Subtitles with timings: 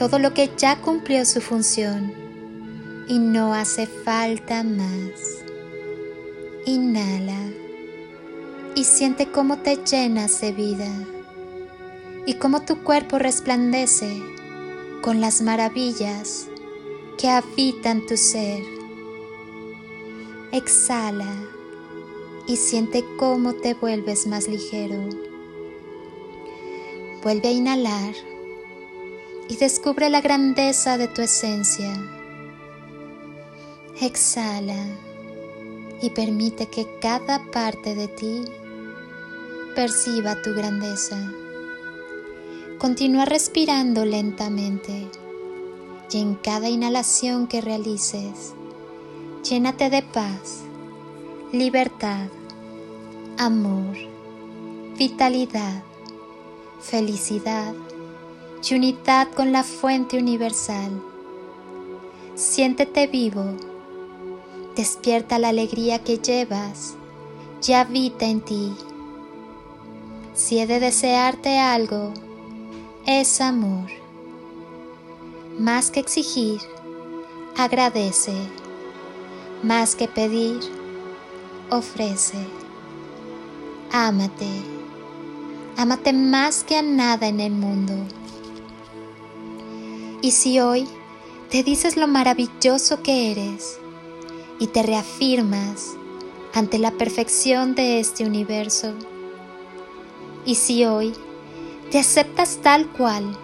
[0.00, 2.14] todo lo que ya cumplió su función
[3.06, 5.44] y no hace falta más.
[6.64, 7.38] Inhala
[8.74, 10.88] y siente cómo te llenas de vida
[12.24, 14.22] y cómo tu cuerpo resplandece
[15.02, 16.48] con las maravillas
[17.18, 18.62] que habitan tu ser.
[20.50, 21.30] Exhala
[22.46, 24.96] y siente cómo te vuelves más ligero.
[27.22, 28.29] Vuelve a inhalar
[29.50, 31.92] y descubre la grandeza de tu esencia.
[34.00, 34.86] Exhala
[36.00, 38.44] y permite que cada parte de ti
[39.74, 41.18] perciba tu grandeza.
[42.78, 45.08] Continúa respirando lentamente
[46.12, 48.54] y en cada inhalación que realices,
[49.42, 50.60] llénate de paz,
[51.52, 52.28] libertad,
[53.36, 53.96] amor,
[54.96, 55.82] vitalidad,
[56.80, 57.74] felicidad
[58.62, 60.90] y unidad con la fuente universal.
[62.34, 63.44] Siéntete vivo,
[64.76, 66.94] despierta la alegría que llevas
[67.66, 68.72] y habita en ti.
[70.34, 72.12] Si he de desearte algo,
[73.06, 73.88] es amor.
[75.58, 76.60] Más que exigir,
[77.56, 78.34] agradece.
[79.62, 80.58] Más que pedir,
[81.70, 82.38] ofrece.
[83.92, 84.48] Ámate.
[85.76, 87.94] Ámate más que a nada en el mundo.
[90.22, 90.86] Y si hoy
[91.50, 93.78] te dices lo maravilloso que eres
[94.58, 95.96] y te reafirmas
[96.52, 98.92] ante la perfección de este universo,
[100.44, 101.14] y si hoy
[101.90, 103.36] te aceptas tal cual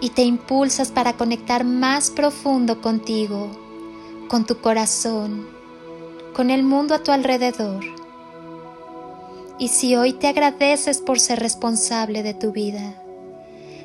[0.00, 3.48] y te impulsas para conectar más profundo contigo,
[4.28, 5.46] con tu corazón,
[6.34, 7.84] con el mundo a tu alrededor,
[9.58, 13.01] y si hoy te agradeces por ser responsable de tu vida,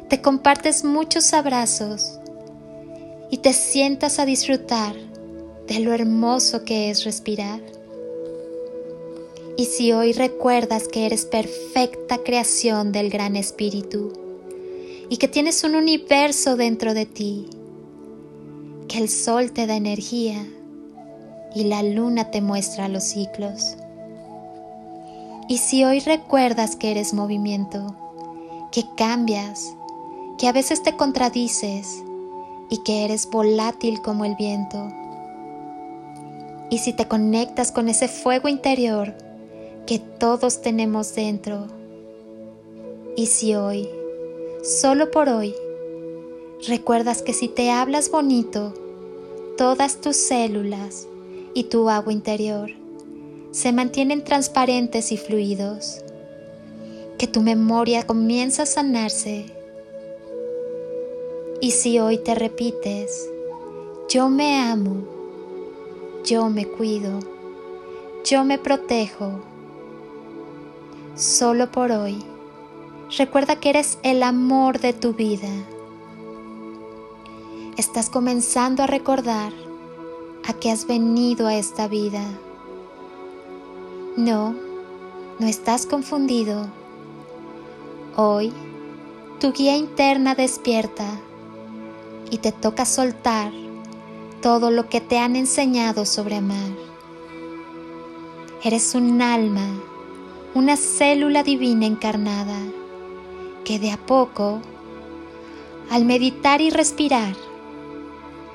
[0.09, 2.19] te compartes muchos abrazos
[3.29, 4.95] y te sientas a disfrutar
[5.67, 7.61] de lo hermoso que es respirar.
[9.57, 14.13] Y si hoy recuerdas que eres perfecta creación del Gran Espíritu
[15.09, 17.49] y que tienes un universo dentro de ti,
[18.87, 20.47] que el sol te da energía
[21.53, 23.75] y la luna te muestra los ciclos.
[25.49, 27.95] Y si hoy recuerdas que eres movimiento,
[28.71, 29.76] que cambias,
[30.37, 32.03] que a veces te contradices
[32.69, 34.91] y que eres volátil como el viento.
[36.69, 39.15] Y si te conectas con ese fuego interior
[39.85, 41.67] que todos tenemos dentro,
[43.15, 43.89] y si hoy,
[44.63, 45.55] solo por hoy,
[46.67, 48.73] recuerdas que si te hablas bonito,
[49.57, 51.07] todas tus células
[51.55, 52.69] y tu agua interior
[53.51, 56.03] se mantienen transparentes y fluidos,
[57.17, 59.56] que tu memoria comienza a sanarse
[61.59, 63.29] y si hoy te repites,
[64.09, 64.97] yo me amo,
[66.23, 67.19] yo me cuido,
[68.23, 69.39] yo me protejo,
[71.15, 72.23] solo por hoy,
[73.17, 75.49] recuerda que eres el amor de tu vida.
[77.75, 79.51] Estás comenzando a recordar
[80.47, 82.23] a que has venido a esta vida.
[84.15, 84.55] No,
[85.39, 86.67] no estás confundido.
[88.15, 88.53] Hoy,
[89.39, 91.19] tu guía interna despierta
[92.29, 93.51] y te toca soltar
[94.41, 96.71] todo lo que te han enseñado sobre amar.
[98.63, 99.67] Eres un alma,
[100.53, 102.57] una célula divina encarnada
[103.63, 104.61] que de a poco,
[105.89, 107.35] al meditar y respirar,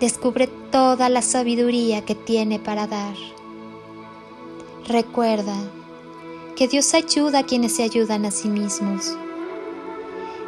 [0.00, 3.14] descubre toda la sabiduría que tiene para dar.
[4.86, 5.56] Recuerda
[6.56, 9.16] que Dios ayuda a quienes se ayudan a sí mismos.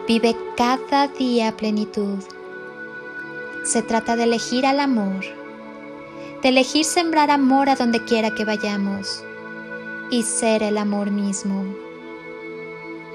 [0.08, 2.18] Vive cada día a plenitud
[3.64, 5.24] se trata de elegir al amor,
[6.42, 9.24] de elegir sembrar amor a donde quiera que vayamos
[10.10, 11.64] y ser el amor mismo.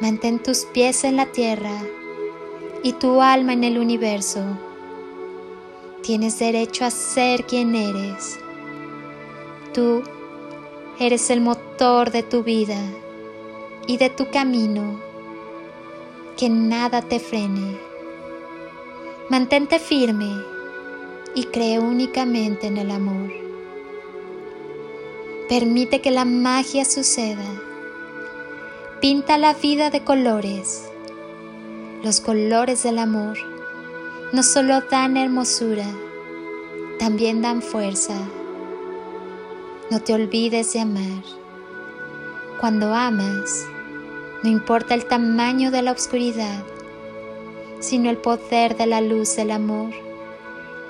[0.01, 1.77] Mantén tus pies en la tierra
[2.83, 4.41] y tu alma en el universo.
[6.01, 8.39] Tienes derecho a ser quien eres.
[9.73, 10.01] Tú
[10.99, 12.81] eres el motor de tu vida
[13.85, 14.99] y de tu camino.
[16.37, 17.88] Que nada te frene.
[19.29, 20.43] Mantente firme
[21.35, 23.31] y cree únicamente en el amor.
[25.47, 27.45] Permite que la magia suceda.
[29.01, 30.89] Pinta la vida de colores.
[32.03, 33.37] Los colores del amor
[34.33, 35.85] no solo dan hermosura,
[36.97, 38.15] también dan fuerza.
[39.91, 41.23] No te olvides de amar.
[42.59, 43.63] Cuando amas,
[44.41, 46.63] no importa el tamaño de la oscuridad,
[47.79, 49.91] sino el poder de la luz del amor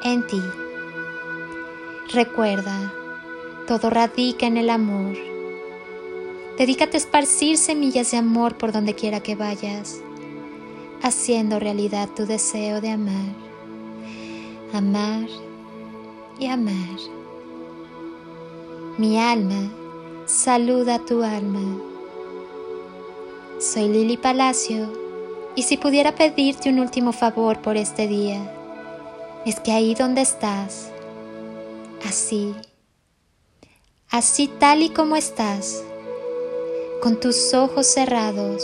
[0.04, 0.42] en ti.
[2.12, 2.94] Recuerda,
[3.68, 5.16] todo radica en el amor.
[6.58, 10.02] Dedícate a esparcir semillas de amor por donde quiera que vayas,
[11.02, 13.36] haciendo realidad tu deseo de amar,
[14.74, 15.28] amar
[16.40, 17.00] y amar.
[18.98, 19.72] Mi alma
[20.26, 21.78] saluda a tu alma.
[23.60, 25.09] Soy Lili Palacio
[25.60, 28.40] y si pudiera pedirte un último favor por este día,
[29.46, 30.90] es que ahí donde estás,
[32.08, 32.56] así,
[34.10, 35.84] así tal y como estás,
[37.04, 38.64] con tus ojos cerrados,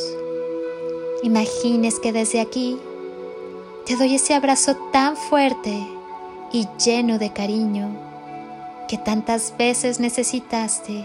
[1.21, 2.79] imagines que desde aquí
[3.85, 5.77] te doy ese abrazo tan fuerte
[6.53, 7.89] y lleno de cariño
[8.87, 11.03] que tantas veces necesitaste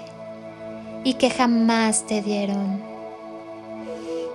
[1.02, 2.89] y que jamás te dieron.